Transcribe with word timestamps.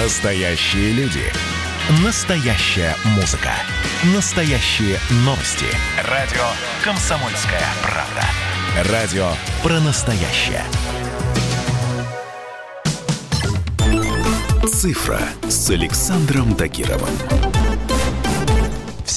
Настоящие 0.00 0.92
люди. 0.92 1.24
Настоящая 2.04 2.94
музыка. 3.16 3.50
Настоящие 4.14 4.96
новости. 5.24 5.66
Радио 6.08 6.44
«Комсомольская 6.84 7.64
правда». 7.82 8.92
Радио 8.92 9.28
про 9.60 9.80
настоящее. 9.80 10.62
«Цифра» 14.72 15.20
с 15.48 15.68
Александром 15.68 16.54
Тагировым. 16.54 17.10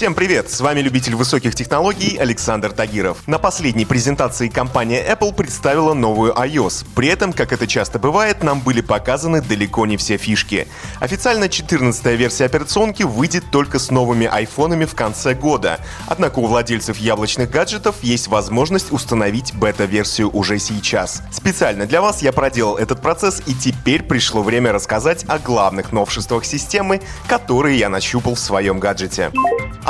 Всем 0.01 0.15
привет! 0.15 0.49
С 0.49 0.61
вами 0.61 0.79
любитель 0.79 1.13
высоких 1.13 1.53
технологий 1.53 2.17
Александр 2.17 2.71
Тагиров. 2.71 3.19
На 3.27 3.37
последней 3.37 3.85
презентации 3.85 4.47
компания 4.47 5.05
Apple 5.07 5.31
представила 5.31 5.93
новую 5.93 6.33
iOS. 6.33 6.87
При 6.95 7.07
этом, 7.07 7.33
как 7.33 7.53
это 7.53 7.67
часто 7.67 7.99
бывает, 7.99 8.41
нам 8.41 8.61
были 8.61 8.81
показаны 8.81 9.43
далеко 9.43 9.85
не 9.85 9.97
все 9.97 10.17
фишки. 10.17 10.67
Официально 10.99 11.43
14-я 11.43 12.15
версия 12.15 12.45
операционки 12.45 13.03
выйдет 13.03 13.43
только 13.51 13.77
с 13.77 13.91
новыми 13.91 14.25
айфонами 14.25 14.85
в 14.85 14.95
конце 14.95 15.35
года. 15.35 15.79
Однако 16.07 16.39
у 16.39 16.47
владельцев 16.47 16.97
яблочных 16.97 17.51
гаджетов 17.51 17.97
есть 18.01 18.27
возможность 18.27 18.91
установить 18.91 19.53
бета-версию 19.53 20.35
уже 20.35 20.57
сейчас. 20.57 21.21
Специально 21.31 21.85
для 21.85 22.01
вас 22.01 22.23
я 22.23 22.31
проделал 22.31 22.77
этот 22.77 23.03
процесс 23.03 23.43
и 23.45 23.53
теперь 23.53 24.01
пришло 24.01 24.41
время 24.41 24.71
рассказать 24.71 25.25
о 25.27 25.37
главных 25.37 25.91
новшествах 25.91 26.43
системы, 26.43 27.03
которые 27.27 27.77
я 27.77 27.87
нащупал 27.87 28.33
в 28.33 28.39
своем 28.39 28.79
гаджете. 28.79 29.29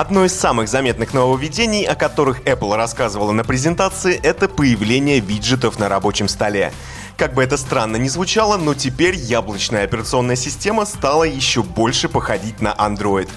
Одно 0.02 0.26
из 0.26 0.34
самых 0.34 0.68
заметных 0.68 1.14
нововведений, 1.14 1.86
о 1.86 1.94
которых 1.94 2.42
Apple 2.46 2.76
рассказывала 2.76 3.34
на 3.34 3.44
презентации, 3.44 4.20
это 4.24 4.50
появление 4.50 5.20
виджетов 5.20 5.78
на 5.78 5.90
рабочем 5.90 6.28
столе. 6.28 6.74
Как 7.22 7.36
бы 7.36 7.44
это 7.44 7.56
странно 7.56 7.98
ни 7.98 8.08
звучало, 8.08 8.58
но 8.58 8.74
теперь 8.74 9.14
яблочная 9.14 9.84
операционная 9.84 10.36
система 10.36 10.86
стала 10.86 11.24
еще 11.24 11.62
больше 11.62 12.10
походить 12.10 12.62
на 12.62 12.74
Android. 12.74 13.30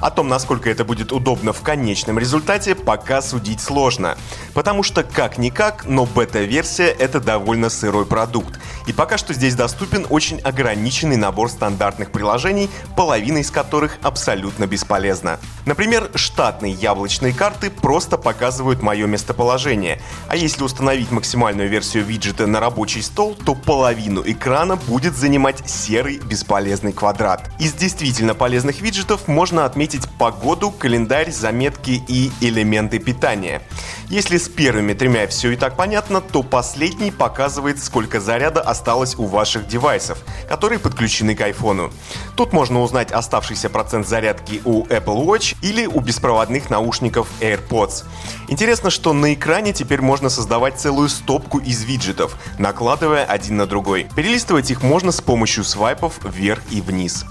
О 0.00 0.10
том, 0.12 0.28
насколько 0.28 0.70
это 0.70 0.84
будет 0.84 1.10
удобно 1.10 1.52
в 1.52 1.60
конечном 1.62 2.20
результате, 2.20 2.76
пока 2.76 3.20
судить 3.20 3.60
сложно. 3.60 4.16
Потому 4.54 4.84
что 4.84 5.02
как-никак, 5.02 5.86
но 5.86 6.06
бета-версия 6.06 6.86
это 6.86 7.20
довольно 7.20 7.68
сырой 7.68 8.06
продукт. 8.06 8.60
И 8.86 8.92
пока 8.92 9.18
что 9.18 9.32
здесь 9.34 9.54
доступен 9.54 10.06
очень 10.08 10.40
ограниченный 10.40 11.16
набор 11.16 11.50
стандартных 11.50 12.10
приложений, 12.10 12.70
половина 12.96 13.38
из 13.38 13.50
которых 13.50 13.98
абсолютно 14.02 14.66
бесполезна. 14.66 15.38
Например, 15.66 16.10
штатные 16.14 16.72
яблочные 16.72 17.32
карты 17.32 17.70
просто 17.70 18.18
показывают 18.18 18.82
мое 18.82 19.06
местоположение, 19.06 20.00
а 20.28 20.36
если 20.36 20.64
установить 20.64 21.10
максимальную 21.10 21.68
версию 21.68 22.04
виджета 22.04 22.46
на 22.46 22.58
рабочий 22.58 23.02
стол, 23.02 23.31
то 23.34 23.54
половину 23.54 24.22
экрана 24.24 24.76
будет 24.76 25.16
занимать 25.16 25.68
серый 25.68 26.18
бесполезный 26.18 26.92
квадрат. 26.92 27.50
Из 27.58 27.72
действительно 27.72 28.34
полезных 28.34 28.80
виджетов 28.80 29.28
можно 29.28 29.64
отметить 29.64 30.08
погоду, 30.18 30.70
календарь, 30.70 31.30
заметки 31.30 32.02
и 32.08 32.30
элементы 32.40 32.98
питания. 32.98 33.62
Если 34.08 34.36
с 34.36 34.48
первыми 34.48 34.92
тремя 34.92 35.26
все 35.26 35.52
и 35.52 35.56
так 35.56 35.76
понятно, 35.76 36.20
то 36.20 36.42
последний 36.42 37.10
показывает, 37.10 37.82
сколько 37.82 38.20
заряда 38.20 38.60
осталось 38.60 39.14
у 39.16 39.24
ваших 39.24 39.66
девайсов, 39.66 40.18
которые 40.48 40.78
подключены 40.78 41.34
к 41.34 41.40
айфону. 41.40 41.90
Тут 42.36 42.52
можно 42.52 42.82
узнать 42.82 43.12
оставшийся 43.12 43.70
процент 43.70 44.06
зарядки 44.06 44.60
у 44.64 44.84
Apple 44.86 45.24
Watch 45.24 45.56
или 45.62 45.86
у 45.86 46.00
беспроводных 46.00 46.68
наушников 46.68 47.28
AirPods. 47.40 48.04
Интересно, 48.48 48.90
что 48.90 49.12
на 49.12 49.32
экране 49.32 49.72
теперь 49.72 50.02
можно 50.02 50.28
создавать 50.28 50.78
целую 50.78 51.08
стопку 51.08 51.58
из 51.58 51.82
виджетов, 51.84 52.36
накладывая 52.58 53.24
один 53.24 53.56
на 53.56 53.66
другой. 53.66 54.08
Перелистывать 54.14 54.70
их 54.70 54.82
можно 54.82 55.12
с 55.12 55.20
помощью 55.20 55.64
свайпов 55.64 56.18
вверх 56.24 56.60
и 56.70 56.80
вниз. 56.80 57.24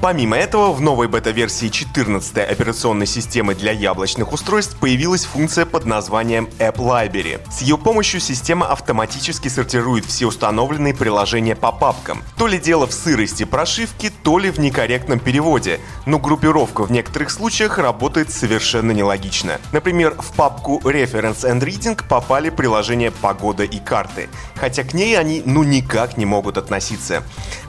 Помимо 0.00 0.36
этого, 0.36 0.72
в 0.72 0.80
новой 0.80 1.08
бета-версии 1.08 1.68
14 1.68 2.38
операционной 2.38 3.06
системы 3.06 3.54
для 3.54 3.72
яблочных 3.72 4.32
устройств 4.32 4.76
появилась 4.78 5.24
функция 5.24 5.64
под 5.64 5.84
названием 5.84 6.01
App 6.08 6.76
Library. 6.76 7.40
С 7.50 7.62
ее 7.62 7.78
помощью 7.78 8.20
система 8.20 8.66
автоматически 8.66 9.48
сортирует 9.48 10.04
все 10.04 10.26
установленные 10.26 10.94
приложения 10.94 11.54
по 11.54 11.72
папкам. 11.72 12.22
То 12.36 12.46
ли 12.46 12.58
дело 12.58 12.86
в 12.86 12.92
сырости 12.92 13.44
прошивки, 13.44 14.10
то 14.22 14.38
ли 14.38 14.50
в 14.50 14.58
некорректном 14.58 15.18
переводе, 15.18 15.80
но 16.06 16.18
группировка 16.18 16.84
в 16.84 16.90
некоторых 16.90 17.30
случаях 17.30 17.78
работает 17.78 18.30
совершенно 18.30 18.92
нелогично. 18.92 19.58
Например, 19.72 20.14
в 20.18 20.32
папку 20.34 20.80
Reference 20.84 21.44
and 21.44 21.60
Reading 21.60 22.00
попали 22.08 22.50
приложения 22.50 23.10
«Погода» 23.10 23.64
и 23.64 23.78
«Карты», 23.78 24.28
хотя 24.56 24.84
к 24.84 24.94
ней 24.94 25.18
они 25.18 25.42
ну 25.44 25.62
никак 25.62 26.16
не 26.16 26.26
могут 26.26 26.58
относиться. 26.58 27.22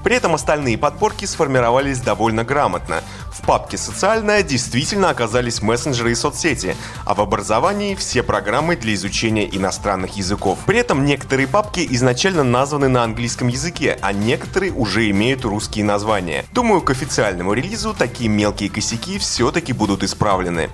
При 0.03 0.15
этом 0.15 0.35
остальные 0.35 0.77
подборки 0.77 1.25
сформировались 1.25 2.01
довольно 2.01 2.43
грамотно. 2.43 3.01
В 3.33 3.45
папке 3.45 3.77
«Социальная» 3.77 4.43
действительно 4.43 5.09
оказались 5.09 5.61
мессенджеры 5.61 6.11
и 6.11 6.15
соцсети, 6.15 6.77
а 7.03 7.15
в 7.15 7.21
образовании 7.21 7.95
все 7.95 8.21
программы 8.21 8.75
для 8.75 8.93
изучения 8.93 9.49
иностранных 9.51 10.17
языков. 10.17 10.59
При 10.67 10.77
этом 10.77 11.03
некоторые 11.03 11.47
папки 11.47 11.85
изначально 11.91 12.43
названы 12.43 12.89
на 12.89 13.03
английском 13.03 13.47
языке, 13.47 13.97
а 14.01 14.13
некоторые 14.13 14.71
уже 14.71 15.09
имеют 15.09 15.45
русские 15.45 15.83
названия. 15.83 16.45
Думаю, 16.53 16.81
к 16.81 16.91
официальному 16.91 17.53
релизу 17.53 17.95
такие 17.97 18.29
мелкие 18.29 18.69
косяки 18.69 19.17
все-таки 19.17 19.73
будут 19.73 20.03
исправлены. 20.03 20.69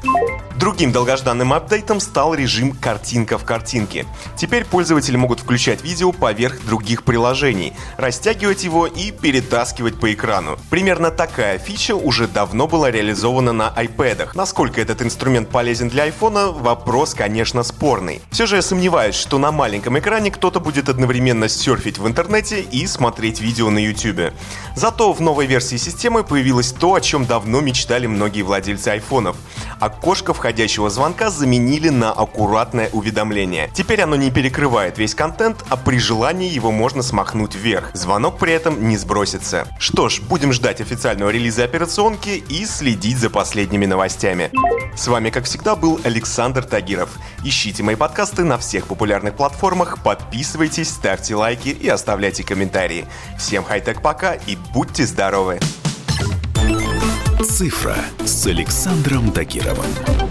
Другим 0.57 0.91
долгожданным 0.91 1.53
апдейтом 1.53 2.01
стал 2.01 2.33
режим 2.33 2.73
«Картинка 2.73 3.37
в 3.37 3.45
картинке». 3.45 4.05
Теперь 4.35 4.65
пользователи 4.65 5.15
могут 5.15 5.39
включать 5.39 5.83
видео 5.85 6.11
поверх 6.11 6.59
других 6.65 7.03
приложений, 7.03 7.73
растягивать 7.95 8.65
его 8.65 8.85
и 8.85 9.11
перетаскивать 9.11 9.97
по 9.97 10.13
экрану. 10.13 10.59
Примерно 10.69 11.11
такая 11.11 11.57
фича 11.59 11.95
уже 11.95 12.27
давно 12.49 12.65
была 12.65 12.89
реализована 12.89 13.53
на 13.53 13.71
iPad. 13.77 14.29
Насколько 14.33 14.81
этот 14.81 15.03
инструмент 15.03 15.49
полезен 15.49 15.87
для 15.87 16.07
iPhone, 16.07 16.59
вопрос, 16.59 17.13
конечно, 17.13 17.61
спорный. 17.61 18.21
Все 18.31 18.47
же 18.47 18.55
я 18.55 18.63
сомневаюсь, 18.63 19.13
что 19.13 19.37
на 19.37 19.51
маленьком 19.51 19.99
экране 19.99 20.31
кто-то 20.31 20.59
будет 20.59 20.89
одновременно 20.89 21.47
серфить 21.47 21.99
в 21.99 22.07
интернете 22.07 22.61
и 22.61 22.87
смотреть 22.87 23.39
видео 23.39 23.69
на 23.69 23.77
YouTube. 23.77 24.33
Зато 24.75 25.13
в 25.13 25.21
новой 25.21 25.45
версии 25.45 25.75
системы 25.75 26.23
появилось 26.23 26.71
то, 26.71 26.95
о 26.95 27.01
чем 27.01 27.27
давно 27.27 27.61
мечтали 27.61 28.07
многие 28.07 28.41
владельцы 28.41 28.87
айфонов. 28.87 29.35
Окошко 29.79 30.33
входящего 30.33 30.89
звонка 30.89 31.29
заменили 31.29 31.89
на 31.89 32.11
аккуратное 32.11 32.89
уведомление. 32.91 33.69
Теперь 33.75 34.01
оно 34.01 34.15
не 34.15 34.31
перекрывает 34.31 34.97
весь 34.97 35.13
контент, 35.13 35.63
а 35.69 35.77
при 35.77 35.99
желании 35.99 36.49
его 36.49 36.71
можно 36.71 37.03
смахнуть 37.03 37.53
вверх. 37.53 37.91
Звонок 37.93 38.39
при 38.39 38.53
этом 38.53 38.89
не 38.89 38.97
сбросится. 38.97 39.67
Что 39.77 40.09
ж, 40.09 40.19
будем 40.21 40.51
ждать 40.51 40.81
официального 40.81 41.29
релиза 41.29 41.63
операционки 41.63 42.38
и 42.47 42.65
следить 42.65 43.17
за 43.17 43.29
последними 43.29 43.85
новостями. 43.85 44.51
С 44.95 45.07
вами, 45.07 45.29
как 45.29 45.45
всегда, 45.45 45.75
был 45.75 45.99
Александр 46.03 46.63
Тагиров. 46.63 47.17
Ищите 47.43 47.83
мои 47.83 47.95
подкасты 47.95 48.43
на 48.43 48.57
всех 48.57 48.87
популярных 48.87 49.35
платформах, 49.35 50.03
подписывайтесь, 50.03 50.89
ставьте 50.89 51.35
лайки 51.35 51.69
и 51.69 51.87
оставляйте 51.87 52.43
комментарии. 52.43 53.05
Всем 53.37 53.63
хай-тек 53.63 54.01
пока 54.01 54.33
и 54.33 54.57
будьте 54.73 55.05
здоровы! 55.05 55.59
«Цифра» 57.43 57.95
с 58.25 58.45
Александром 58.47 59.31
Тагировым. 59.31 60.28